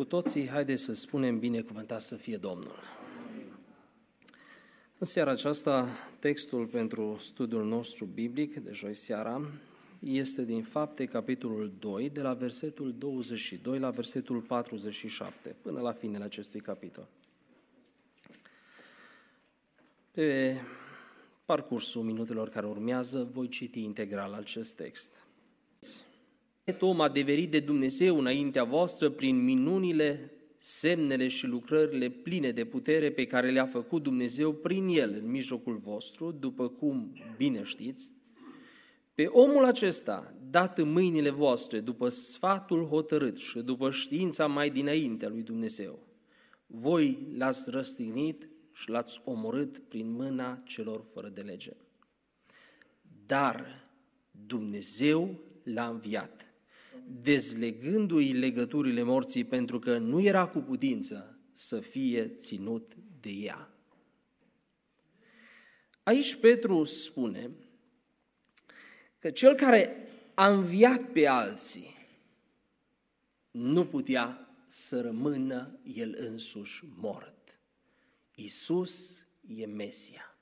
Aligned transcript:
Cu 0.00 0.06
toții, 0.06 0.48
haideți 0.48 0.82
să 0.82 0.94
spunem 0.94 1.38
binecuvântat 1.38 2.00
să 2.00 2.16
fie 2.16 2.36
Domnul. 2.36 2.78
În 4.98 5.06
seara 5.06 5.30
aceasta, 5.30 5.88
textul 6.18 6.66
pentru 6.66 7.16
studiul 7.18 7.64
nostru 7.64 8.04
biblic 8.04 8.56
de 8.56 8.70
joi 8.72 8.94
seara 8.94 9.50
este 9.98 10.44
din 10.44 10.62
Fapte, 10.62 11.04
capitolul 11.04 11.72
2, 11.78 12.10
de 12.10 12.20
la 12.20 12.34
versetul 12.34 12.94
22 12.98 13.78
la 13.78 13.90
versetul 13.90 14.40
47, 14.40 15.56
până 15.62 15.80
la 15.80 15.92
finele 15.92 16.24
acestui 16.24 16.60
capitol. 16.60 17.08
Pe 20.10 20.56
parcursul 21.44 22.02
minutelor 22.02 22.48
care 22.48 22.66
urmează, 22.66 23.28
voi 23.32 23.48
citi 23.48 23.82
integral 23.82 24.32
acest 24.32 24.76
text. 24.76 25.24
Om 26.80 27.00
adeverit 27.00 27.50
de 27.50 27.60
Dumnezeu 27.60 28.18
înaintea 28.18 28.64
voastră 28.64 29.10
prin 29.10 29.44
minunile, 29.44 30.32
semnele 30.56 31.28
și 31.28 31.46
lucrările 31.46 32.08
pline 32.08 32.50
de 32.50 32.64
putere 32.64 33.10
pe 33.10 33.24
care 33.24 33.50
le-a 33.50 33.66
făcut 33.66 34.02
Dumnezeu 34.02 34.52
prin 34.52 34.88
El 34.88 35.20
în 35.22 35.30
mijlocul 35.30 35.76
vostru, 35.76 36.30
după 36.30 36.68
cum 36.68 37.12
bine 37.36 37.62
știți, 37.62 38.10
pe 39.14 39.26
omul 39.26 39.64
acesta, 39.64 40.34
dat 40.50 40.78
în 40.78 40.92
mâinile 40.92 41.30
voastre, 41.30 41.80
după 41.80 42.08
sfatul 42.08 42.86
hotărât 42.86 43.36
și 43.36 43.58
după 43.58 43.90
știința 43.90 44.46
mai 44.46 44.70
dinainte 44.70 45.28
lui 45.28 45.42
Dumnezeu, 45.42 45.98
voi 46.66 47.26
l-ați 47.36 47.70
răstignit 47.70 48.48
și 48.72 48.90
l-ați 48.90 49.20
omorât 49.24 49.78
prin 49.78 50.10
mâna 50.10 50.62
celor 50.64 51.04
fără 51.12 51.28
de 51.28 51.40
lege. 51.40 51.72
Dar 53.26 53.88
Dumnezeu 54.46 55.40
l-a 55.62 55.88
înviat 55.88 56.49
dezlegându-i 57.22 58.32
legăturile 58.32 59.02
morții 59.02 59.44
pentru 59.44 59.78
că 59.78 59.98
nu 59.98 60.20
era 60.20 60.46
cu 60.46 60.58
putință 60.58 61.38
să 61.52 61.80
fie 61.80 62.28
ținut 62.28 62.92
de 63.20 63.30
ea. 63.30 63.74
Aici 66.02 66.34
Petru 66.34 66.84
spune 66.84 67.50
că 69.18 69.30
cel 69.30 69.54
care 69.54 70.08
a 70.34 70.48
înviat 70.48 71.12
pe 71.12 71.26
alții 71.26 71.96
nu 73.50 73.86
putea 73.86 74.54
să 74.66 75.00
rămână 75.00 75.78
el 75.94 76.16
însuși 76.18 76.84
mort. 76.96 77.60
Isus 78.34 79.26
e 79.46 79.66
Mesia. 79.66 80.38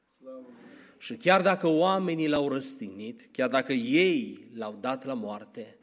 Și 0.99 1.17
chiar 1.17 1.43
dacă 1.43 1.67
oamenii 1.67 2.29
l-au 2.29 2.49
răstignit, 2.49 3.29
chiar 3.33 3.49
dacă 3.49 3.73
ei 3.73 4.51
l-au 4.55 4.77
dat 4.81 5.05
la 5.05 5.15
moarte, 5.15 5.78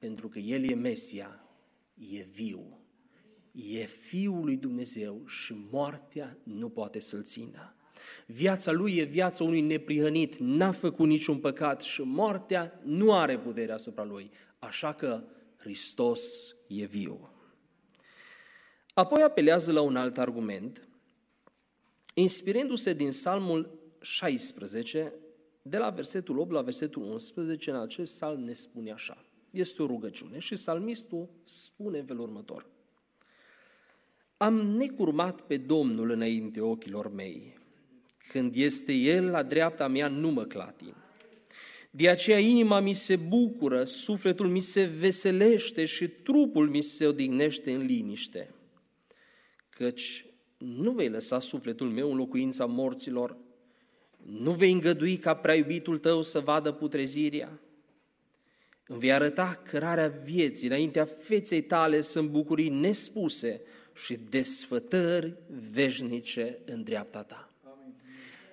pentru 0.00 0.28
că 0.28 0.38
El 0.38 0.70
e 0.70 0.74
Mesia, 0.74 1.44
e 1.94 2.22
viu, 2.22 2.78
e 3.52 3.84
Fiul 3.84 4.44
lui 4.44 4.56
Dumnezeu 4.56 5.22
și 5.26 5.54
moartea 5.70 6.38
nu 6.42 6.68
poate 6.68 7.00
să-L 7.00 7.22
țină. 7.22 7.74
Viața 8.26 8.72
Lui 8.72 8.96
e 8.96 9.02
viața 9.02 9.44
unui 9.44 9.60
neprihănit, 9.60 10.36
n-a 10.36 10.72
făcut 10.72 11.06
niciun 11.06 11.38
păcat 11.38 11.82
și 11.82 12.02
moartea 12.02 12.80
nu 12.84 13.14
are 13.14 13.38
putere 13.38 13.72
asupra 13.72 14.04
Lui, 14.04 14.30
așa 14.58 14.94
că 14.94 15.24
Hristos 15.56 16.54
e 16.66 16.84
viu. 16.84 17.30
Apoi 18.94 19.22
apelează 19.22 19.72
la 19.72 19.80
un 19.80 19.96
alt 19.96 20.18
argument, 20.18 20.88
inspirându-se 22.14 22.92
din 22.92 23.08
Psalmul 23.08 23.78
16, 24.00 25.12
de 25.62 25.78
la 25.78 25.90
versetul 25.90 26.38
8 26.38 26.50
la 26.50 26.62
versetul 26.62 27.02
11, 27.02 27.70
în 27.70 27.76
acest 27.76 28.14
psalm 28.14 28.40
ne 28.42 28.52
spune 28.52 28.92
așa. 28.92 29.24
Este 29.50 29.82
o 29.82 29.86
rugăciune 29.86 30.38
și 30.38 30.56
salmistul 30.56 31.28
spune 31.44 31.98
în 31.98 32.04
felul 32.04 32.22
următor. 32.22 32.66
Am 34.36 34.54
necurmat 34.54 35.40
pe 35.40 35.56
Domnul 35.56 36.10
înainte 36.10 36.60
ochilor 36.60 37.12
mei. 37.12 37.58
Când 38.28 38.54
este 38.54 38.92
El 38.92 39.30
la 39.30 39.42
dreapta 39.42 39.88
mea, 39.88 40.08
nu 40.08 40.30
mă 40.30 40.44
clatin. 40.44 40.94
De 41.90 42.08
aceea 42.08 42.38
inima 42.38 42.80
mi 42.80 42.94
se 42.94 43.16
bucură, 43.16 43.84
sufletul 43.84 44.48
mi 44.48 44.60
se 44.60 44.84
veselește 44.84 45.84
și 45.84 46.08
trupul 46.08 46.68
mi 46.68 46.82
se 46.82 47.06
odihnește 47.06 47.74
în 47.74 47.84
liniște. 47.84 48.54
Căci 49.70 50.26
nu 50.58 50.92
vei 50.92 51.08
lăsa 51.08 51.38
sufletul 51.38 51.88
meu 51.88 52.10
în 52.10 52.16
locuința 52.16 52.64
morților, 52.64 53.36
nu 54.26 54.52
vei 54.52 54.72
îngădui 54.72 55.16
ca 55.16 55.34
prea 55.34 55.54
iubitul 55.54 55.98
tău 55.98 56.22
să 56.22 56.40
vadă 56.40 56.72
putrezirea, 56.72 57.60
îmi 58.90 58.98
vei 58.98 59.12
arăta 59.12 59.62
cărarea 59.64 60.08
vieții, 60.08 60.66
înaintea 60.66 61.04
feței 61.04 61.62
tale 61.62 62.00
sunt 62.00 62.28
bucurii 62.28 62.68
nespuse 62.68 63.60
și 63.94 64.18
desfătări 64.28 65.34
veșnice 65.70 66.58
în 66.64 66.82
dreapta 66.82 67.22
ta. 67.22 67.52
Amin. 67.64 67.94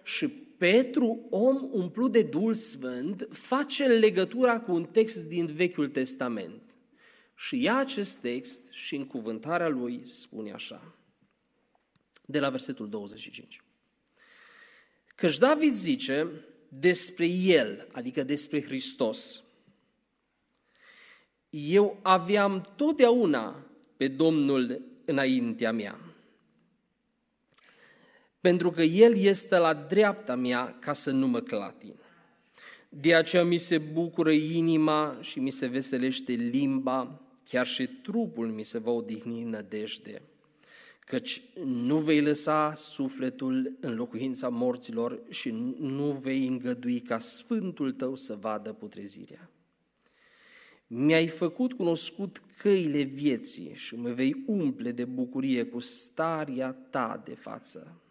Și 0.03 0.27
Petru, 0.57 1.27
om 1.29 1.69
umplut 1.71 2.11
de 2.11 2.23
Duhul 2.23 2.53
Sfânt, 2.53 3.27
face 3.31 3.85
legătura 3.85 4.59
cu 4.59 4.71
un 4.71 4.85
text 4.85 5.23
din 5.23 5.45
Vechiul 5.45 5.87
Testament. 5.87 6.61
Și 7.35 7.61
ia 7.61 7.77
acest 7.77 8.17
text 8.17 8.71
și 8.71 8.95
în 8.95 9.05
cuvântarea 9.05 9.67
lui 9.67 10.01
spune 10.05 10.51
așa, 10.51 10.95
de 12.25 12.39
la 12.39 12.49
versetul 12.49 12.89
25. 12.89 13.61
Căci 15.15 15.37
David 15.37 15.73
zice 15.73 16.27
despre 16.69 17.25
el, 17.25 17.87
adică 17.91 18.23
despre 18.23 18.61
Hristos, 18.61 19.41
eu 21.65 21.99
aveam 22.01 22.73
totdeauna 22.75 23.65
pe 23.97 24.07
Domnul 24.07 24.81
înaintea 25.05 25.71
mea. 25.71 25.99
Pentru 28.41 28.71
că 28.71 28.81
El 28.81 29.17
este 29.17 29.57
la 29.57 29.73
dreapta 29.73 30.35
mea 30.35 30.77
ca 30.79 30.93
să 30.93 31.11
nu 31.11 31.27
mă 31.27 31.39
clatin. 31.39 31.93
De 32.89 33.15
aceea 33.15 33.43
mi 33.43 33.57
se 33.57 33.77
bucură 33.77 34.31
inima 34.31 35.17
și 35.21 35.39
mi 35.39 35.49
se 35.49 35.65
veselește 35.65 36.31
limba, 36.31 37.21
chiar 37.43 37.67
și 37.67 37.87
trupul 37.87 38.47
mi 38.47 38.63
se 38.63 38.77
va 38.77 38.91
odihni 38.91 39.41
în 39.41 39.49
nădejde, 39.49 40.21
căci 40.99 41.41
nu 41.63 41.97
vei 41.97 42.21
lăsa 42.21 42.73
sufletul 42.73 43.77
în 43.79 43.95
locuința 43.95 44.49
morților 44.49 45.19
și 45.29 45.49
nu 45.79 46.11
vei 46.11 46.47
îngădui 46.47 46.99
ca 46.99 47.19
sfântul 47.19 47.91
tău 47.91 48.15
să 48.15 48.35
vadă 48.35 48.73
putrezirea. 48.73 49.49
Mi-ai 50.87 51.27
făcut 51.27 51.73
cunoscut 51.73 52.41
căile 52.57 53.01
vieții 53.01 53.71
și 53.73 53.95
mă 53.95 54.09
vei 54.09 54.43
umple 54.45 54.91
de 54.91 55.05
bucurie 55.05 55.63
cu 55.63 55.79
starea 55.79 56.71
ta 56.89 57.21
de 57.25 57.35
față. 57.35 58.01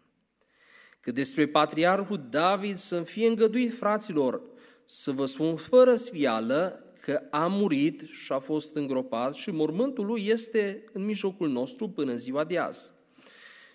Că 0.99 1.11
despre 1.11 1.47
patriarhul 1.47 2.27
David 2.29 2.75
să-mi 2.75 3.05
fie 3.05 3.27
îngăduit, 3.27 3.73
fraților, 3.73 4.41
să 4.85 5.11
vă 5.11 5.25
spun 5.25 5.55
fără 5.55 5.95
sfială 5.95 6.81
că 7.01 7.21
a 7.29 7.47
murit 7.47 8.01
și 8.01 8.31
a 8.31 8.39
fost 8.39 8.75
îngropat 8.75 9.33
și 9.33 9.51
mormântul 9.51 10.05
lui 10.05 10.25
este 10.27 10.83
în 10.93 11.05
mijlocul 11.05 11.49
nostru 11.49 11.89
până 11.89 12.11
în 12.11 12.17
ziua 12.17 12.43
de 12.43 12.57
azi. 12.57 12.91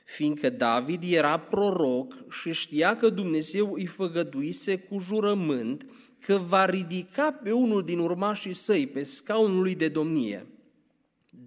Fiindcă 0.04 0.50
David 0.50 1.02
era 1.12 1.38
proroc 1.38 2.30
și 2.30 2.52
știa 2.52 2.96
că 2.96 3.08
Dumnezeu 3.08 3.72
îi 3.72 3.86
făgăduise 3.86 4.78
cu 4.78 4.98
jurământ 4.98 5.86
că 6.22 6.36
va 6.36 6.64
ridica 6.64 7.32
pe 7.32 7.52
unul 7.52 7.84
din 7.84 7.98
urmașii 7.98 8.54
săi 8.54 8.86
pe 8.86 9.02
scaunul 9.02 9.62
lui 9.62 9.74
de 9.74 9.88
domnie. 9.88 10.46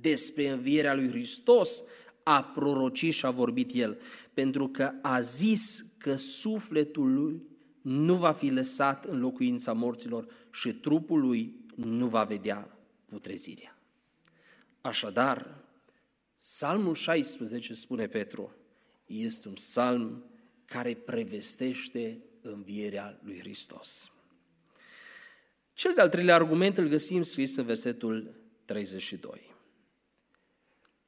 Despre 0.01 0.49
învierea 0.49 0.95
lui 0.95 1.09
Hristos 1.09 1.83
a 2.23 2.43
prorocit 2.43 3.13
și 3.13 3.25
a 3.25 3.31
vorbit 3.31 3.71
el, 3.73 3.97
pentru 4.33 4.67
că 4.67 4.91
a 5.01 5.21
zis 5.21 5.85
că 5.97 6.15
sufletul 6.15 7.13
lui 7.13 7.41
nu 7.81 8.15
va 8.15 8.31
fi 8.31 8.49
lăsat 8.49 9.05
în 9.05 9.19
locuința 9.19 9.73
morților 9.73 10.27
și 10.51 10.73
trupul 10.73 11.19
lui 11.19 11.55
nu 11.75 12.07
va 12.07 12.23
vedea 12.23 12.77
putrezirea. 13.05 13.77
Așadar, 14.81 15.63
Psalmul 16.37 16.95
16, 16.95 17.73
spune 17.73 18.07
Petru, 18.07 18.55
este 19.05 19.47
un 19.47 19.53
psalm 19.53 20.23
care 20.65 20.93
prevestește 20.93 22.19
învierea 22.41 23.19
lui 23.23 23.39
Hristos. 23.39 24.14
Cel 25.75 25.93
de-al 25.93 26.09
treilea 26.09 26.35
argument 26.35 26.77
îl 26.77 26.87
găsim 26.87 27.21
scris 27.21 27.55
în 27.55 27.65
versetul 27.65 28.35
32. 28.65 29.55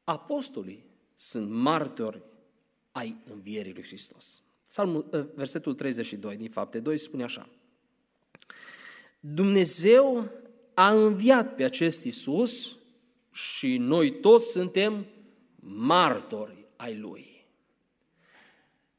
Apostolii 0.04 0.86
sunt 1.16 1.50
martori 1.50 2.22
ai 2.92 3.18
învierii 3.26 3.74
lui 3.74 3.84
Hristos. 3.84 4.44
Salmul, 4.64 5.08
ă, 5.14 5.28
versetul 5.36 5.74
32 5.74 6.38
din 6.38 6.50
fapte 6.50 6.80
2 6.80 6.98
spune 6.98 7.24
așa. 7.24 7.50
Dumnezeu 9.20 10.32
a 10.74 10.94
înviat 10.94 11.56
pe 11.56 11.64
acest 11.64 12.04
Isus 12.04 12.78
și 13.32 13.78
noi 13.78 14.20
toți 14.20 14.52
suntem 14.52 15.06
martori 15.60 16.68
ai 16.76 16.98
Lui. 16.98 17.46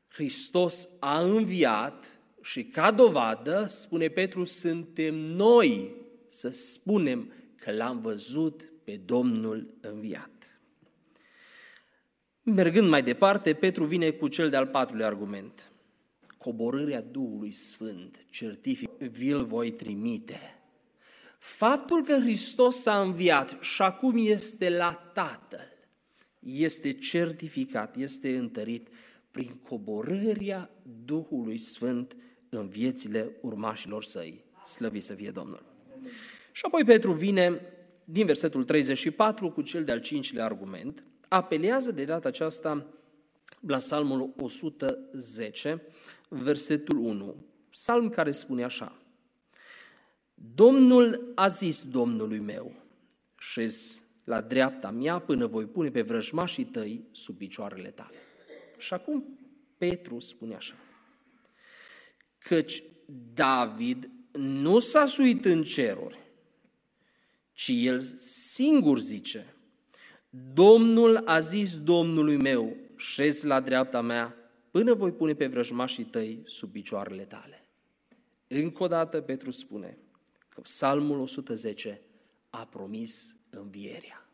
Hristos 0.08 0.88
a 0.98 1.20
înviat 1.20 2.17
și 2.48 2.64
ca 2.64 2.90
dovadă, 2.90 3.66
spune 3.66 4.08
Petru, 4.08 4.44
suntem 4.44 5.14
noi 5.14 5.94
să 6.26 6.48
spunem 6.48 7.32
că 7.56 7.72
l-am 7.72 8.00
văzut 8.00 8.72
pe 8.84 9.00
Domnul 9.04 9.74
înviat. 9.80 10.60
Mergând 12.42 12.88
mai 12.88 13.02
departe, 13.02 13.54
Petru 13.54 13.84
vine 13.84 14.10
cu 14.10 14.28
cel 14.28 14.50
de-al 14.50 14.66
patrulea 14.66 15.06
argument. 15.06 15.72
Coborârea 16.38 17.00
Duhului 17.00 17.50
Sfânt, 17.50 18.26
certific, 18.30 18.90
vi-l 18.98 19.44
voi 19.44 19.72
trimite. 19.72 20.40
Faptul 21.38 22.04
că 22.04 22.12
Hristos 22.12 22.76
s-a 22.80 23.00
înviat 23.00 23.58
și 23.60 23.82
acum 23.82 24.14
este 24.16 24.70
la 24.70 24.92
Tatăl, 25.14 25.88
este 26.40 26.92
certificat, 26.92 27.96
este 27.96 28.36
întărit 28.36 28.88
prin 29.30 29.60
coborârea 29.68 30.70
Duhului 31.04 31.58
Sfânt 31.58 32.16
în 32.50 32.68
viețile 32.68 33.30
urmașilor 33.40 34.04
săi. 34.04 34.44
Slăvit 34.64 35.02
să 35.02 35.14
fie 35.14 35.30
Domnul! 35.30 35.62
Și 36.52 36.62
apoi 36.66 36.84
Petru 36.84 37.12
vine 37.12 37.60
din 38.04 38.26
versetul 38.26 38.64
34 38.64 39.50
cu 39.50 39.62
cel 39.62 39.84
de-al 39.84 40.00
cincilea 40.00 40.44
argument, 40.44 41.04
apelează 41.28 41.92
de 41.92 42.04
data 42.04 42.28
aceasta 42.28 42.86
la 43.66 43.76
psalmul 43.76 44.34
110, 44.36 45.82
versetul 46.28 46.98
1, 46.98 47.36
psalm 47.70 48.08
care 48.08 48.30
spune 48.30 48.64
așa, 48.64 48.96
Domnul 50.54 51.32
a 51.34 51.48
zis 51.48 51.82
Domnului 51.82 52.38
meu, 52.38 52.72
șez 53.38 54.02
la 54.24 54.40
dreapta 54.40 54.90
mea 54.90 55.18
până 55.18 55.46
voi 55.46 55.66
pune 55.66 55.90
pe 55.90 56.02
vrăjmașii 56.02 56.64
tăi 56.64 57.04
sub 57.12 57.36
picioarele 57.36 57.88
tale. 57.88 58.16
Și 58.78 58.94
acum 58.94 59.38
Petru 59.78 60.18
spune 60.18 60.54
așa, 60.54 60.74
căci 62.48 62.82
David 63.34 64.10
nu 64.32 64.78
s-a 64.78 65.06
suit 65.06 65.44
în 65.44 65.62
ceruri, 65.62 66.18
ci 67.52 67.70
el 67.74 68.14
singur 68.18 68.98
zice, 68.98 69.54
Domnul 70.54 71.22
a 71.24 71.40
zis 71.40 71.78
Domnului 71.78 72.36
meu, 72.36 72.76
șez 72.96 73.42
la 73.42 73.60
dreapta 73.60 74.00
mea, 74.00 74.34
până 74.70 74.94
voi 74.94 75.12
pune 75.12 75.34
pe 75.34 75.46
vrăjmașii 75.46 76.04
tăi 76.04 76.40
sub 76.44 76.72
picioarele 76.72 77.22
tale. 77.22 77.68
Încă 78.46 78.82
o 78.82 78.86
dată 78.86 79.20
Petru 79.20 79.50
spune 79.50 79.98
că 80.48 80.60
Psalmul 80.60 81.18
110 81.18 82.00
a 82.50 82.66
promis 82.66 83.36
învierea. 83.50 84.26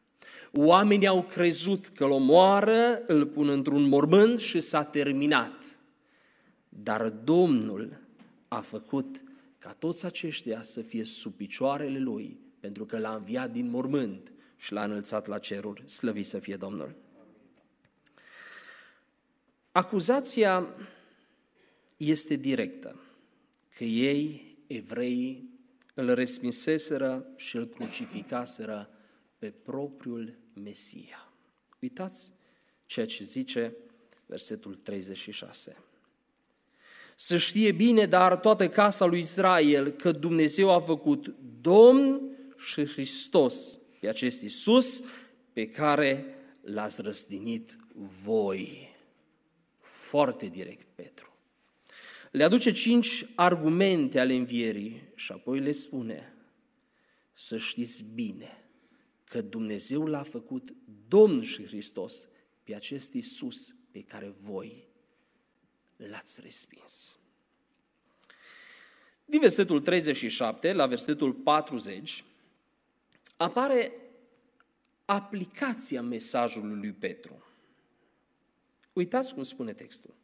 Oamenii 0.53 1.07
au 1.07 1.23
crezut 1.23 1.87
că 1.87 2.05
îl 2.05 2.11
omoară, 2.11 3.03
îl 3.07 3.27
pun 3.27 3.49
într-un 3.49 3.89
mormânt 3.89 4.41
și 4.41 4.61
s-a 4.61 4.85
terminat. 4.85 5.79
Dar 6.69 7.09
Domnul 7.09 8.04
a 8.55 8.61
făcut 8.61 9.23
ca 9.59 9.73
toți 9.73 10.05
aceștia 10.05 10.63
să 10.63 10.83
fie 10.83 11.05
sub 11.05 11.35
picioarele 11.35 11.99
Lui, 11.99 12.39
pentru 12.61 12.85
că 12.85 12.99
l-a 12.99 13.15
înviat 13.15 13.51
din 13.51 13.71
mormânt 13.71 14.33
și 14.57 14.73
l-a 14.73 14.85
înălțat 14.85 15.27
la 15.27 15.39
ceruri. 15.39 15.91
Slăvit 15.91 16.27
să 16.27 16.39
fie 16.39 16.57
Domnul! 16.57 16.95
Acuzația 19.73 20.75
este 21.97 22.35
directă, 22.35 23.01
că 23.77 23.85
ei, 23.85 24.57
evreii, 24.67 25.55
îl 25.95 26.15
respinseseră 26.15 27.27
și 27.37 27.57
îl 27.57 27.67
crucificaseră 27.67 28.91
pe 29.39 29.51
propriul 29.51 30.39
Mesia. 30.53 31.33
Uitați 31.81 32.33
ceea 32.87 33.07
ce 33.07 33.25
zice 33.25 33.77
versetul 34.27 34.75
36. 34.75 35.77
Să 37.17 37.37
știe 37.37 37.73
bine, 37.73 38.07
dar 38.07 38.37
toată 38.37 38.69
casa 38.69 39.05
lui 39.05 39.21
Israel, 39.21 39.91
că 39.91 40.13
Dumnezeu 40.13 40.71
a 40.71 40.81
făcut 40.81 41.35
Domn 41.61 42.21
și 42.57 42.87
Hristos 42.87 43.79
pe 44.01 44.09
acest 44.09 44.43
Iisus 44.43 45.03
pe 45.53 45.67
care 45.67 46.27
l-ați 46.61 47.03
răstinit 47.03 47.79
voi. 48.25 48.89
Foarte 49.81 50.47
direct, 50.47 50.87
Petru. 50.95 51.33
Le 52.31 52.45
aduce 52.45 52.73
cinci 52.73 53.27
argumente 53.35 54.21
ale 54.21 54.35
învierii 54.35 55.13
și 55.15 55.33
apoi 55.33 55.61
le 55.61 55.73
spune 55.73 56.35
să 57.33 57.59
știți 57.59 58.05
bine 58.15 58.65
că 59.25 59.41
Dumnezeu 59.41 60.07
l-a 60.07 60.23
făcut 60.23 60.75
Domn 61.09 61.43
și 61.43 61.67
Hristos 61.67 62.29
pe 62.63 62.75
acest 62.75 63.15
Iisus 63.15 63.75
pe 63.91 64.03
care 64.03 64.35
voi 64.41 64.93
l-ați 65.97 66.41
respins. 66.41 67.19
Din 69.25 69.41
versetul 69.41 69.81
37 69.81 70.73
la 70.73 70.87
versetul 70.87 71.33
40 71.33 72.25
apare 73.37 73.93
aplicația 75.05 76.03
mesajului 76.03 76.77
lui 76.77 76.93
Petru. 76.93 77.47
Uitați 78.93 79.35
cum 79.35 79.43
spune 79.43 79.73
textul. 79.73 80.15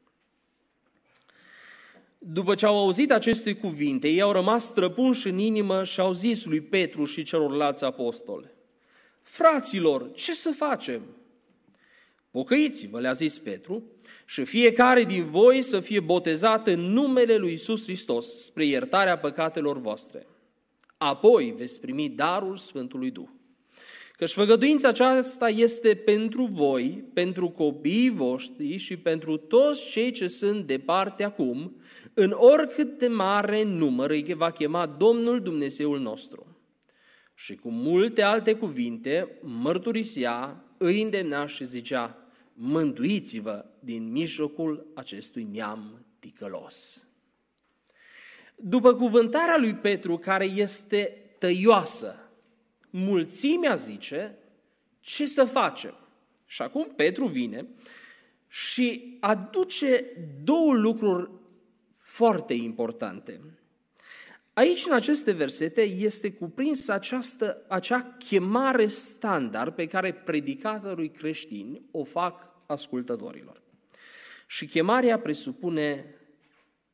După 2.19 2.55
ce 2.55 2.67
au 2.67 2.79
auzit 2.79 3.13
aceste 3.13 3.55
cuvinte, 3.55 4.09
ei 4.09 4.21
au 4.21 4.33
rămas 4.33 4.65
străpunși 4.65 5.29
în 5.29 5.39
inimă 5.39 5.85
și 5.85 6.01
au 6.01 6.13
zis 6.13 6.45
lui 6.45 6.61
Petru 6.61 7.05
și 7.05 7.23
celorlalți 7.23 7.85
apostoli, 7.85 8.51
Fraților, 9.23 10.13
ce 10.13 10.35
să 10.35 10.51
facem? 10.51 11.03
Pocăiți-vă, 12.31 13.01
le-a 13.01 13.13
zis 13.13 13.39
Petru, 13.39 13.83
și 14.31 14.45
fiecare 14.45 15.05
din 15.05 15.25
voi 15.31 15.63
să 15.63 15.81
fie 15.81 16.01
botezat 16.01 16.67
în 16.67 16.81
numele 16.81 17.37
lui 17.37 17.53
Isus 17.53 17.83
Hristos 17.83 18.45
spre 18.45 18.67
iertarea 18.67 19.19
păcatelor 19.19 19.81
voastre. 19.81 20.27
Apoi 20.97 21.55
veți 21.57 21.81
primi 21.81 22.09
darul 22.09 22.57
Sfântului 22.57 23.11
Duh. 23.11 23.29
Căci 24.17 24.33
făgăduința 24.33 24.89
aceasta 24.89 25.49
este 25.49 25.95
pentru 25.95 26.45
voi, 26.45 27.05
pentru 27.15 27.49
copiii 27.49 28.11
voștri 28.11 28.77
și 28.77 28.97
pentru 28.97 29.37
toți 29.37 29.91
cei 29.91 30.11
ce 30.11 30.29
sunt 30.29 30.67
departe 30.67 31.25
acum, 31.25 31.81
în 32.15 32.31
oricât 32.35 32.99
de 32.99 33.09
mare 33.09 33.63
număr 33.63 34.11
îi 34.11 34.35
va 34.35 34.51
chema 34.51 34.87
Domnul 34.87 35.43
Dumnezeul 35.43 36.01
nostru. 36.01 36.47
Și 37.35 37.55
cu 37.55 37.71
multe 37.71 38.23
alte 38.23 38.55
cuvinte 38.55 39.39
mărturisea, 39.43 40.65
îi 40.79 41.03
îndemna 41.03 41.47
și 41.47 41.65
zicea, 41.65 42.20
mântuiți-vă 42.63 43.65
din 43.79 44.11
mijlocul 44.11 44.87
acestui 44.95 45.45
neam 45.53 46.05
ticălos. 46.19 47.07
După 48.57 48.95
cuvântarea 48.95 49.57
lui 49.59 49.75
Petru, 49.75 50.19
care 50.19 50.45
este 50.45 51.31
tăioasă, 51.39 52.31
mulțimea 52.91 53.75
zice, 53.75 54.39
ce 55.01 55.27
să 55.27 55.45
facem? 55.45 55.95
Și 56.47 56.63
acum 56.63 56.93
Petru 56.97 57.27
vine 57.27 57.69
și 58.49 59.17
aduce 59.21 60.05
două 60.45 60.73
lucruri 60.73 61.31
foarte 61.99 62.55
importante. 62.55 63.41
Aici, 64.61 64.87
în 64.87 64.93
aceste 64.93 65.33
versete, 65.33 65.83
este 65.83 66.33
cuprinsă 66.33 66.93
această, 66.93 67.65
acea 67.69 68.03
chemare 68.19 68.87
standard 68.87 69.75
pe 69.75 69.87
care 69.87 70.13
predicatorii 70.13 71.11
creștini 71.11 71.83
o 71.91 72.05
fac 72.05 72.53
ascultătorilor. 72.67 73.63
Și 74.47 74.67
chemarea 74.67 75.19
presupune 75.19 76.15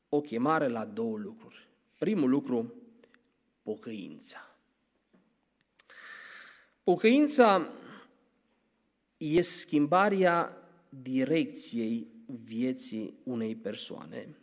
o 0.08 0.20
chemare 0.20 0.68
la 0.68 0.84
două 0.84 1.18
lucruri. 1.18 1.68
Primul 1.98 2.30
lucru, 2.30 2.74
pocăința. 3.62 4.56
Pocăința 6.82 7.72
e 9.16 9.40
schimbarea 9.40 10.56
direcției 10.88 12.06
vieții 12.44 13.14
unei 13.22 13.56
persoane 13.56 14.36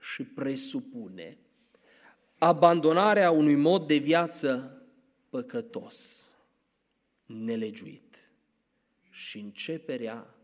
și 0.00 0.22
presupune 0.24 1.38
abandonarea 2.38 3.30
unui 3.30 3.54
mod 3.54 3.86
de 3.86 3.96
viață 3.96 4.82
păcătos, 5.28 6.26
nelegiuit 7.26 8.30
și 9.10 9.38
începerea 9.38 10.34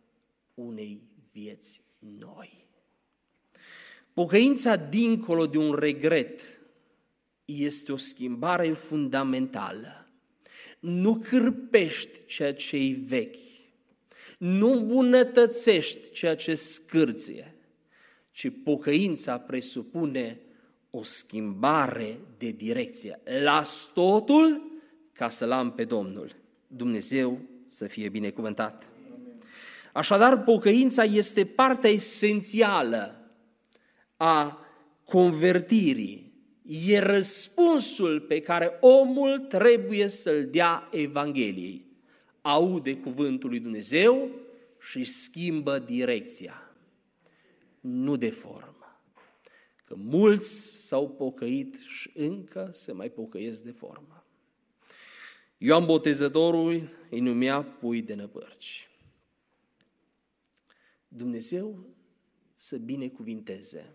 unei 0.54 1.02
vieți 1.32 1.82
noi. 1.98 2.66
Pocăința 4.12 4.76
dincolo 4.76 5.46
de 5.46 5.58
un 5.58 5.74
regret 5.74 6.60
este 7.44 7.92
o 7.92 7.96
schimbare 7.96 8.72
fundamentală. 8.72 10.08
Nu 10.80 11.18
cârpești 11.18 12.26
ceea 12.26 12.54
ce 12.54 12.76
e 12.76 12.96
vechi, 13.06 13.38
nu 14.38 14.72
îmbunătățești 14.72 16.10
ceea 16.10 16.36
ce 16.36 16.54
scârție, 16.54 17.54
ci 18.30 18.48
pocăința 18.64 19.38
presupune 19.38 20.40
o 20.96 21.02
schimbare 21.02 22.18
de 22.38 22.50
direcție. 22.50 23.20
Las 23.42 23.90
totul 23.94 24.72
ca 25.12 25.28
să-L 25.28 25.50
am 25.50 25.72
pe 25.72 25.84
Domnul. 25.84 26.36
Dumnezeu 26.66 27.40
să 27.66 27.86
fie 27.86 28.08
binecuvântat. 28.08 28.88
Așadar, 29.92 30.42
pocăința 30.42 31.02
este 31.02 31.44
partea 31.44 31.90
esențială 31.90 33.30
a 34.16 34.66
convertirii. 35.04 36.32
E 36.62 36.98
răspunsul 36.98 38.20
pe 38.20 38.40
care 38.40 38.76
omul 38.80 39.38
trebuie 39.38 40.08
să-l 40.08 40.48
dea 40.50 40.88
Evangheliei. 40.90 41.84
Aude 42.40 42.96
cuvântul 42.96 43.48
lui 43.48 43.60
Dumnezeu 43.60 44.30
și 44.90 45.04
schimbă 45.04 45.78
direcția, 45.78 46.72
nu 47.80 48.16
de 48.16 48.30
formă. 48.30 48.74
Că 49.94 50.00
mulți 50.00 50.86
s-au 50.86 51.08
pocăit 51.08 51.78
și 51.78 52.10
încă 52.14 52.70
se 52.72 52.92
mai 52.92 53.10
pocăiesc 53.10 53.62
de 53.62 53.70
formă. 53.70 54.24
Ioan 55.58 55.86
Botezătorul 55.86 56.88
îi 57.10 57.20
numea 57.20 57.62
pui 57.62 58.02
de 58.02 58.14
năpărci. 58.14 58.90
Dumnezeu 61.08 61.86
să 62.54 62.76
binecuvinteze 62.76 63.94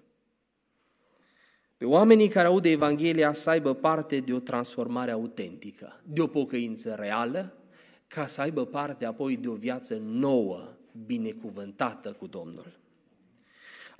pe 1.77 1.85
oamenii 1.85 2.27
care 2.27 2.47
aud 2.47 2.61
de 2.61 2.69
Evanghelia 2.69 3.33
să 3.33 3.49
aibă 3.49 3.73
parte 3.73 4.19
de 4.19 4.33
o 4.33 4.39
transformare 4.39 5.11
autentică, 5.11 6.01
de 6.05 6.21
o 6.21 6.27
pocăință 6.27 6.95
reală, 6.95 7.57
ca 8.07 8.27
să 8.27 8.41
aibă 8.41 8.65
parte 8.65 9.05
apoi 9.05 9.37
de 9.37 9.47
o 9.47 9.55
viață 9.55 9.97
nouă, 9.97 10.77
binecuvântată 11.05 12.11
cu 12.11 12.27
Domnul. 12.27 12.78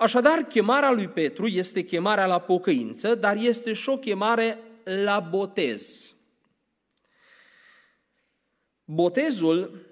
Așadar, 0.00 0.42
chemarea 0.42 0.90
lui 0.90 1.08
Petru 1.08 1.46
este 1.46 1.82
chemarea 1.82 2.26
la 2.26 2.38
pocăință, 2.38 3.14
dar 3.14 3.36
este 3.36 3.72
și 3.72 3.88
o 3.88 3.98
chemare 3.98 4.58
la 4.84 5.20
botez. 5.20 6.14
Botezul 8.84 9.86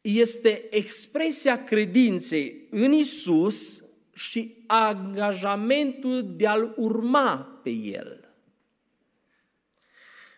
este 0.00 0.66
expresia 0.70 1.64
credinței 1.64 2.66
în 2.70 2.92
Isus 2.92 3.84
și 4.14 4.64
angajamentul 4.66 6.34
de 6.36 6.46
a-L 6.46 6.74
urma 6.76 7.60
pe 7.62 7.70
El. 7.70 8.34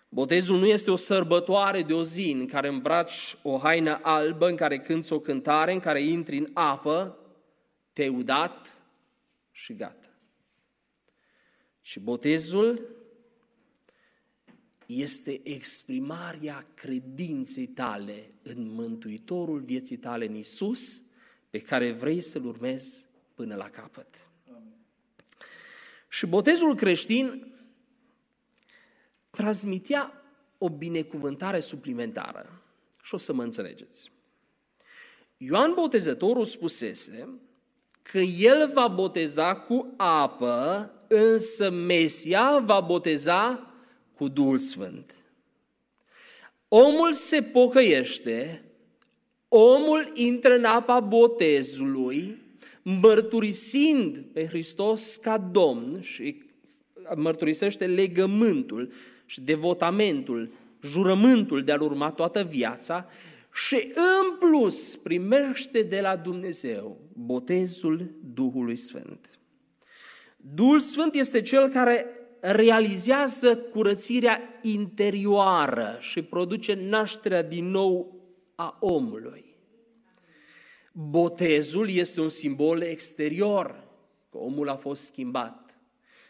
Botezul 0.08 0.58
nu 0.58 0.66
este 0.66 0.90
o 0.90 0.96
sărbătoare 0.96 1.82
de 1.82 1.92
o 1.92 2.02
zi 2.02 2.30
în 2.30 2.46
care 2.46 2.68
îmbraci 2.68 3.36
o 3.42 3.58
haină 3.58 4.00
albă, 4.02 4.48
în 4.48 4.56
care 4.56 4.78
cânți 4.78 5.12
o 5.12 5.20
cântare, 5.20 5.72
în 5.72 5.80
care 5.80 6.02
intri 6.02 6.38
în 6.38 6.50
apă, 6.52 7.18
te-ai 7.92 8.08
udat 8.08 8.79
și 9.60 9.74
gata. 9.74 10.08
Și 11.80 12.00
botezul 12.00 12.96
este 14.86 15.40
exprimarea 15.42 16.66
credinței 16.74 17.66
tale 17.66 18.30
în 18.42 18.70
Mântuitorul 18.70 19.60
vieții 19.60 19.96
tale 19.96 20.26
în 20.26 20.34
Isus, 20.34 21.02
pe 21.50 21.60
care 21.60 21.92
vrei 21.92 22.20
să-L 22.20 22.46
urmezi 22.46 23.06
până 23.34 23.54
la 23.54 23.70
capăt. 23.70 24.30
Și 26.08 26.26
botezul 26.26 26.74
creștin 26.74 27.54
transmitea 29.30 30.22
o 30.58 30.70
binecuvântare 30.70 31.60
suplimentară. 31.60 32.62
Și 33.02 33.14
o 33.14 33.16
să 33.16 33.32
mă 33.32 33.42
înțelegeți. 33.42 34.12
Ioan 35.36 35.74
Botezătorul 35.74 36.44
spusese 36.44 37.28
că 38.10 38.18
el 38.18 38.70
va 38.74 38.88
boteza 38.88 39.54
cu 39.54 39.94
apă, 39.96 40.90
însă 41.08 41.70
Mesia 41.70 42.58
va 42.64 42.80
boteza 42.80 43.72
cu 44.14 44.28
Duhul 44.28 44.58
Sfânt. 44.58 45.14
Omul 46.68 47.12
se 47.12 47.42
pocăiește, 47.42 48.62
omul 49.48 50.10
intră 50.14 50.54
în 50.54 50.64
apa 50.64 51.00
botezului, 51.00 52.42
mărturisind 52.82 54.24
pe 54.32 54.46
Hristos 54.46 55.16
ca 55.16 55.38
Domn 55.38 56.00
și 56.00 56.42
mărturisește 57.14 57.86
legământul 57.86 58.92
și 59.26 59.40
devotamentul, 59.40 60.50
jurământul 60.82 61.64
de 61.64 61.72
a-L 61.72 61.82
urma 61.82 62.10
toată 62.10 62.42
viața 62.42 63.06
și 63.52 63.92
în 63.94 64.36
plus 64.38 64.96
primește 64.96 65.82
de 65.82 66.00
la 66.00 66.16
Dumnezeu 66.16 67.00
botezul 67.12 68.14
Duhului 68.34 68.76
Sfânt. 68.76 69.38
Duhul 70.36 70.80
Sfânt 70.80 71.14
este 71.14 71.40
cel 71.40 71.68
care 71.68 72.06
realizează 72.40 73.56
curățirea 73.56 74.58
interioară 74.62 75.96
și 76.00 76.22
produce 76.22 76.74
nașterea 76.74 77.42
din 77.42 77.70
nou 77.70 78.20
a 78.54 78.76
omului. 78.80 79.44
Botezul 80.92 81.90
este 81.90 82.20
un 82.20 82.28
simbol 82.28 82.80
exterior, 82.80 83.88
că 84.30 84.38
omul 84.38 84.68
a 84.68 84.76
fost 84.76 85.04
schimbat. 85.04 85.80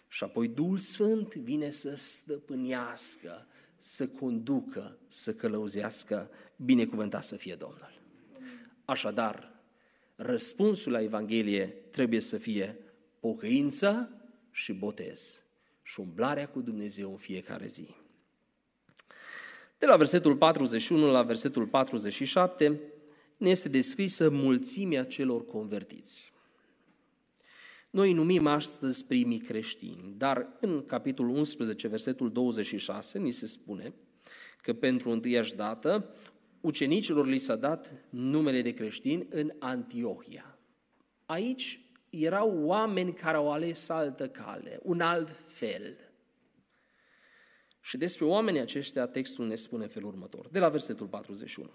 Și 0.08 0.24
apoi 0.24 0.48
Duhul 0.48 0.78
Sfânt 0.78 1.34
vine 1.34 1.70
să 1.70 1.94
stăpânească, 1.96 3.46
să 3.76 4.06
conducă, 4.08 4.98
să 5.08 5.34
călăuzească, 5.34 6.30
binecuvântat 6.64 7.24
să 7.24 7.36
fie 7.36 7.54
Domnul. 7.54 8.00
Așadar, 8.84 9.52
răspunsul 10.16 10.92
la 10.92 11.02
Evanghelie 11.02 11.66
trebuie 11.90 12.20
să 12.20 12.38
fie 12.38 12.78
pocăință 13.20 14.10
și 14.50 14.72
botez 14.72 15.44
și 15.82 16.00
umblarea 16.00 16.48
cu 16.48 16.60
Dumnezeu 16.60 17.10
în 17.10 17.16
fiecare 17.16 17.66
zi. 17.66 17.94
De 19.78 19.86
la 19.86 19.96
versetul 19.96 20.36
41 20.36 21.10
la 21.10 21.22
versetul 21.22 21.66
47 21.66 22.80
ne 23.36 23.50
este 23.50 23.68
descrisă 23.68 24.30
mulțimea 24.30 25.04
celor 25.04 25.46
convertiți. 25.46 26.32
Noi 27.90 28.08
îi 28.08 28.14
numim 28.14 28.46
astăzi 28.46 29.06
primii 29.06 29.38
creștini, 29.38 30.14
dar 30.16 30.56
în 30.60 30.84
capitolul 30.86 31.36
11, 31.36 31.88
versetul 31.88 32.32
26, 32.32 33.18
ni 33.18 33.30
se 33.30 33.46
spune 33.46 33.94
că 34.62 34.72
pentru 34.72 35.10
întâiași 35.10 35.54
dată 35.54 36.14
ucenicilor 36.60 37.26
li 37.26 37.38
s-a 37.38 37.56
dat 37.56 37.94
numele 38.10 38.62
de 38.62 38.72
creștini 38.72 39.26
în 39.30 39.52
Antiohia. 39.58 40.58
Aici 41.26 41.80
erau 42.10 42.64
oameni 42.64 43.12
care 43.12 43.36
au 43.36 43.52
ales 43.52 43.88
altă 43.88 44.28
cale, 44.28 44.80
un 44.82 45.00
alt 45.00 45.36
fel. 45.46 45.96
Și 47.80 47.96
despre 47.96 48.24
oamenii 48.24 48.60
aceștia 48.60 49.06
textul 49.06 49.46
ne 49.46 49.54
spune 49.54 49.86
felul 49.86 50.08
următor, 50.08 50.48
de 50.50 50.58
la 50.58 50.68
versetul 50.68 51.06
41. 51.06 51.70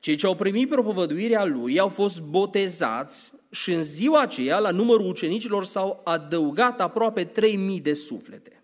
Cei 0.00 0.16
ce 0.16 0.26
au 0.26 0.34
primit 0.34 0.68
propovăduirea 0.68 1.44
lui 1.44 1.78
au 1.78 1.88
fost 1.88 2.22
botezați 2.22 3.32
și 3.50 3.72
în 3.72 3.82
ziua 3.82 4.20
aceea, 4.20 4.58
la 4.58 4.70
numărul 4.70 5.08
ucenicilor, 5.08 5.64
s-au 5.64 6.00
adăugat 6.04 6.80
aproape 6.80 7.24
3000 7.24 7.80
de 7.80 7.94
suflete. 7.94 8.59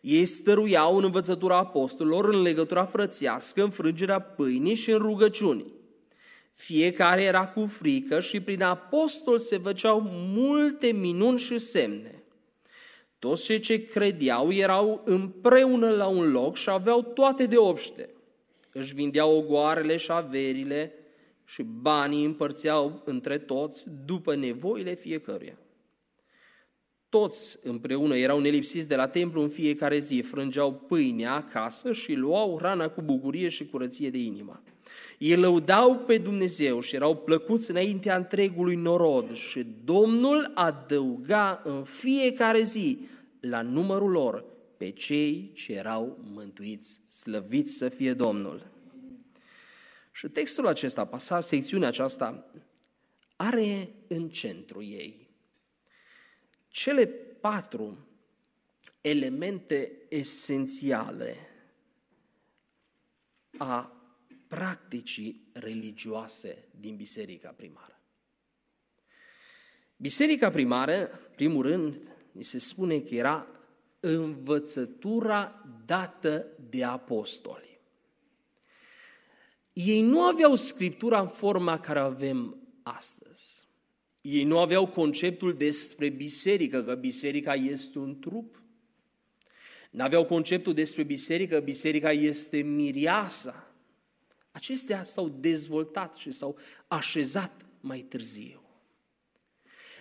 Ei 0.00 0.24
stăruiau 0.24 0.96
în 0.96 1.04
învățătura 1.04 1.56
apostolilor, 1.56 2.34
în 2.34 2.42
legătura 2.42 2.84
frățească, 2.84 3.62
în 3.62 3.70
frângerea 3.70 4.20
pâinii 4.20 4.74
și 4.74 4.90
în 4.90 4.98
rugăciuni. 4.98 5.64
Fiecare 6.54 7.22
era 7.22 7.46
cu 7.46 7.66
frică 7.66 8.20
și 8.20 8.40
prin 8.40 8.62
apostol 8.62 9.38
se 9.38 9.58
făceau 9.58 10.02
multe 10.10 10.86
minuni 10.86 11.38
și 11.38 11.58
semne. 11.58 12.22
Toți 13.18 13.44
cei 13.44 13.60
ce 13.60 13.84
credeau 13.84 14.52
erau 14.52 15.02
împreună 15.04 15.90
la 15.90 16.06
un 16.06 16.30
loc 16.30 16.56
și 16.56 16.70
aveau 16.70 17.02
toate 17.02 17.46
de 17.46 17.56
obște 17.56 18.08
își 18.78 18.94
vindeau 18.94 19.36
ogoarele 19.36 19.96
și 19.96 20.12
averile 20.12 20.92
și 21.44 21.62
banii 21.62 22.24
împărțeau 22.24 23.02
între 23.04 23.38
toți 23.38 23.86
după 24.04 24.34
nevoile 24.34 24.94
fiecăruia. 24.94 25.58
Toți 27.08 27.58
împreună 27.62 28.16
erau 28.16 28.40
nelipsiți 28.40 28.88
de 28.88 28.96
la 28.96 29.08
templu 29.08 29.42
în 29.42 29.48
fiecare 29.48 29.98
zi, 29.98 30.20
frângeau 30.20 30.72
pâinea 30.72 31.32
acasă 31.32 31.92
și 31.92 32.14
luau 32.14 32.56
hrana 32.58 32.88
cu 32.88 33.02
bucurie 33.02 33.48
și 33.48 33.66
curăție 33.66 34.10
de 34.10 34.18
inimă. 34.18 34.62
Ei 35.18 35.36
lăudau 35.36 35.96
pe 35.96 36.18
Dumnezeu 36.18 36.80
și 36.80 36.94
erau 36.94 37.16
plăcuți 37.16 37.70
înaintea 37.70 38.16
întregului 38.16 38.74
norod 38.74 39.34
și 39.34 39.66
Domnul 39.84 40.50
adăuga 40.54 41.62
în 41.64 41.84
fiecare 41.84 42.62
zi 42.62 42.98
la 43.40 43.62
numărul 43.62 44.10
lor 44.10 44.44
pe 44.76 44.90
cei 44.90 45.50
ce 45.54 45.72
erau 45.72 46.18
mântuiți. 46.32 47.00
Slăviți 47.08 47.72
să 47.72 47.88
fie 47.88 48.12
Domnul! 48.12 48.66
Și 50.12 50.28
textul 50.28 50.66
acesta, 50.66 51.04
pasat, 51.04 51.44
secțiunea 51.44 51.88
aceasta, 51.88 52.50
are 53.36 53.88
în 54.08 54.28
centru 54.28 54.82
ei 54.82 55.27
cele 56.68 57.06
patru 57.40 58.06
elemente 59.00 59.92
esențiale 60.08 61.36
a 63.58 63.92
practicii 64.48 65.48
religioase 65.52 66.68
din 66.80 66.96
biserica 66.96 67.50
primară. 67.50 68.00
Biserica 69.96 70.50
primară, 70.50 71.10
primul 71.34 71.62
rând, 71.62 72.00
ni 72.32 72.42
se 72.42 72.58
spune 72.58 73.00
că 73.00 73.14
era 73.14 73.46
învățătura 74.00 75.64
dată 75.84 76.46
de 76.70 76.84
apostoli. 76.84 77.80
Ei 79.72 80.00
nu 80.00 80.22
aveau 80.22 80.54
scriptura 80.54 81.20
în 81.20 81.28
forma 81.28 81.80
care 81.80 81.98
avem 81.98 82.56
astăzi. 82.82 83.57
Ei 84.30 84.44
nu 84.44 84.58
aveau 84.58 84.86
conceptul 84.86 85.54
despre 85.54 86.08
biserică, 86.08 86.82
că 86.82 86.94
biserica 86.94 87.54
este 87.54 87.98
un 87.98 88.18
trup. 88.18 88.62
Nu 89.90 90.04
aveau 90.04 90.24
conceptul 90.24 90.74
despre 90.74 91.02
biserică, 91.02 91.54
că 91.54 91.60
biserica 91.60 92.10
este 92.10 92.56
miriasa. 92.56 93.74
Acestea 94.50 95.02
s-au 95.02 95.28
dezvoltat 95.28 96.14
și 96.14 96.30
s-au 96.30 96.58
așezat 96.88 97.66
mai 97.80 97.98
târziu. 97.98 98.62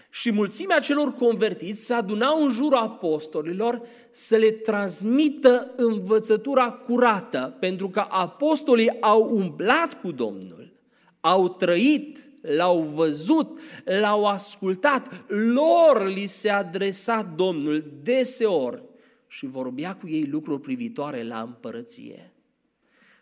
Și 0.10 0.32
mulțimea 0.32 0.80
celor 0.80 1.14
convertiți 1.14 1.86
se 1.86 1.94
adunau 1.94 2.44
în 2.44 2.52
jurul 2.52 2.78
apostolilor 2.78 3.88
să 4.12 4.36
le 4.36 4.52
transmită 4.52 5.74
învățătura 5.76 6.72
curată, 6.72 7.58
pentru 7.60 7.90
că 7.90 8.00
apostolii 8.00 9.02
au 9.02 9.36
umblat 9.36 10.02
cu 10.02 10.12
Domnul, 10.12 10.74
au 11.20 11.50
trăit, 11.50 12.27
l-au 12.42 12.82
văzut, 12.82 13.60
l-au 13.84 14.26
ascultat, 14.26 15.24
lor 15.28 16.08
li 16.08 16.26
se 16.26 16.50
adresa 16.50 17.22
Domnul 17.22 18.00
deseori 18.04 18.84
și 19.28 19.46
vorbea 19.46 19.96
cu 19.96 20.08
ei 20.08 20.26
lucruri 20.26 20.62
privitoare 20.62 21.24
la 21.24 21.42
împărăție. 21.42 22.32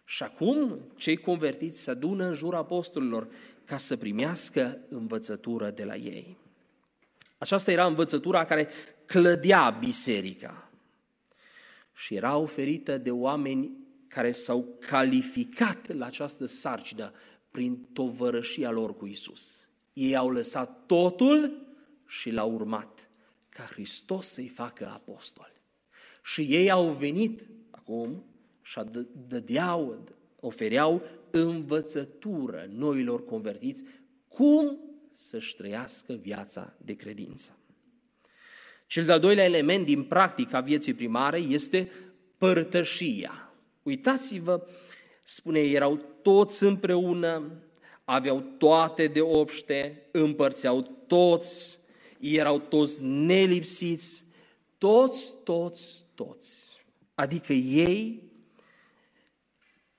Și 0.05 0.23
acum 0.23 0.79
cei 0.95 1.17
convertiți 1.17 1.81
se 1.81 1.91
adună 1.91 2.25
în 2.25 2.33
jurul 2.33 2.59
apostolilor 2.59 3.27
ca 3.65 3.77
să 3.77 3.97
primească 3.97 4.77
învățătură 4.89 5.69
de 5.69 5.83
la 5.83 5.95
ei. 5.95 6.37
Aceasta 7.37 7.71
era 7.71 7.85
învățătura 7.85 8.45
care 8.45 8.67
clădea 9.05 9.77
biserica 9.79 10.69
și 11.93 12.15
era 12.15 12.37
oferită 12.37 12.97
de 12.97 13.11
oameni 13.11 13.71
care 14.07 14.31
s-au 14.31 14.77
calificat 14.79 15.95
la 15.95 16.05
această 16.05 16.45
sarcină 16.45 17.11
prin 17.55 17.87
tovărășia 17.93 18.71
lor 18.71 18.95
cu 18.95 19.05
Isus. 19.05 19.67
Ei 19.93 20.15
au 20.15 20.29
lăsat 20.29 20.85
totul 20.85 21.67
și 22.07 22.31
l-au 22.31 22.53
urmat 22.53 23.09
ca 23.49 23.63
Hristos 23.63 24.27
să-i 24.27 24.47
facă 24.47 24.87
apostoli. 24.87 25.61
Și 26.23 26.41
ei 26.41 26.71
au 26.71 26.91
venit 26.91 27.45
acum 27.69 28.23
și 28.61 28.79
dădeau, 29.27 30.03
ofereau 30.39 31.01
învățătură 31.31 32.67
noilor 32.71 33.25
convertiți 33.25 33.83
cum 34.27 34.79
să-și 35.13 35.55
trăiască 35.55 36.13
viața 36.13 36.73
de 36.77 36.93
credință. 36.93 37.57
Cel 38.87 39.05
de-al 39.05 39.19
doilea 39.19 39.45
element 39.45 39.85
din 39.85 40.03
practica 40.03 40.59
vieții 40.59 40.93
primare 40.93 41.37
este 41.37 41.91
părtășia. 42.37 43.53
Uitați-vă, 43.83 44.67
spune, 45.27 45.59
erau 45.59 45.99
toți 46.21 46.63
împreună, 46.63 47.51
aveau 48.03 48.39
toate 48.57 49.07
de 49.07 49.21
obște, 49.21 50.07
împărțeau 50.11 50.81
toți, 51.07 51.79
erau 52.19 52.59
toți 52.59 53.03
nelipsiți, 53.03 54.25
toți, 54.77 55.33
toți, 55.43 56.05
toți. 56.15 56.65
Adică 57.15 57.53
ei 57.53 58.23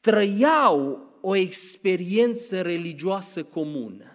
trăiau 0.00 1.06
o 1.20 1.34
experiență 1.34 2.62
religioasă 2.62 3.42
comună. 3.42 4.10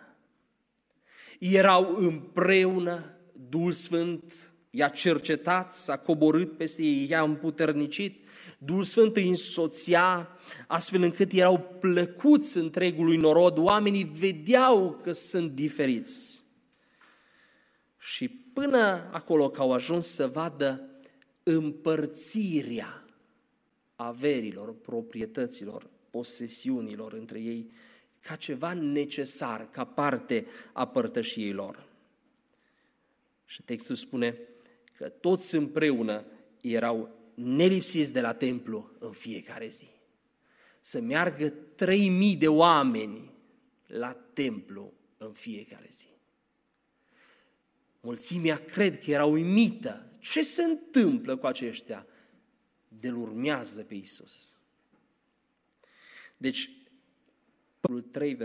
Erau 1.40 1.96
împreună, 1.96 3.16
Duhul 3.50 3.72
Sfânt 3.72 4.54
i-a 4.70 4.88
cercetat, 4.88 5.74
s-a 5.74 5.98
coborât 5.98 6.58
peste 6.58 6.82
ei, 6.82 7.10
i-a 7.10 7.22
împuternicit, 7.22 8.21
Duhul 8.64 8.84
Sfânt 8.84 9.16
îi 9.16 9.28
însoțea, 9.28 10.38
astfel 10.68 11.02
încât 11.02 11.32
erau 11.32 11.78
plăcuți 11.80 12.58
întregului 12.58 13.18
norod, 13.18 13.58
oamenii 13.58 14.04
vedeau 14.04 15.00
că 15.04 15.12
sunt 15.12 15.52
diferiți. 15.52 16.44
Și 17.98 18.30
până 18.30 19.10
acolo 19.12 19.50
că 19.50 19.62
au 19.62 19.74
ajuns 19.74 20.08
să 20.08 20.28
vadă 20.28 20.90
împărțirea 21.44 23.06
averilor, 23.96 24.74
proprietăților, 24.74 25.90
posesiunilor 26.10 27.14
între 27.14 27.40
ei, 27.40 27.72
ca 28.20 28.36
ceva 28.36 28.74
necesar, 28.74 29.70
ca 29.70 29.86
parte 29.86 30.46
a 30.74 30.88
părtășiei 30.88 31.54
lor. 31.54 31.88
Și 33.46 33.62
textul 33.62 33.96
spune 33.96 34.38
că 34.98 35.10
toți 35.10 35.56
împreună 35.56 36.26
erau 36.62 37.21
nelipsiți 37.42 38.12
de 38.12 38.22
la 38.22 38.34
templu 38.34 38.92
în 39.00 39.12
fiecare 39.12 39.68
zi. 39.68 39.88
Să 40.82 41.00
meargă 41.00 41.50
trei 41.50 42.10
mii 42.10 42.36
de 42.36 42.48
oameni 42.48 43.34
la 43.88 44.14
templu 44.34 44.94
în 45.18 45.32
fiecare 45.32 45.88
zi. 45.92 46.08
Mulțimea 48.02 48.58
cred 48.58 49.00
că 49.00 49.12
era 49.12 49.26
uimită. 49.26 50.06
Ce 50.20 50.42
se 50.42 50.64
întâmplă 50.64 51.38
cu 51.38 51.46
aceștia? 51.46 52.08
De-l 52.88 53.16
urmează 53.16 53.82
pe 53.82 53.96
Isus. 53.96 54.58
Deci, 56.38 56.70
3, 58.12 58.36